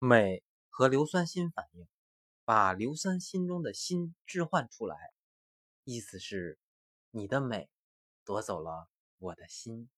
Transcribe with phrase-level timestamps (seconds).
[0.00, 1.88] 镁和硫酸锌反应，
[2.44, 4.96] 把硫酸锌中的锌置换出来，
[5.82, 6.56] 意思是
[7.10, 7.68] 你的镁
[8.24, 8.88] 夺走了
[9.18, 9.90] 我的心。